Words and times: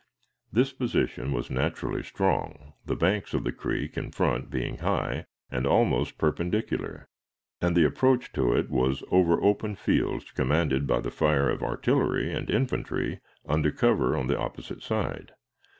This 0.51 0.73
position 0.73 1.31
was 1.31 1.51
naturally 1.51 2.01
strong, 2.01 2.73
the 2.83 2.95
banks 2.95 3.35
of 3.35 3.43
the 3.43 3.51
creek 3.51 3.95
in 3.97 4.09
front 4.09 4.49
being 4.49 4.77
high 4.77 5.25
and 5.51 5.67
almost 5.67 6.17
perpendicular, 6.17 7.07
and 7.61 7.75
the 7.77 7.85
approach 7.85 8.33
to 8.33 8.55
it 8.55 8.71
was 8.71 9.03
over 9.11 9.39
open 9.43 9.75
fields 9.75 10.31
commanded 10.31 10.87
by 10.87 11.01
the 11.01 11.11
fire 11.11 11.51
of 11.51 11.61
artillery 11.61 12.33
and 12.33 12.49
infantry 12.49 13.19
under 13.47 13.69
cover 13.69 14.17
on 14.17 14.25
the 14.25 14.39
opposite 14.39 14.81
side. 14.81 15.33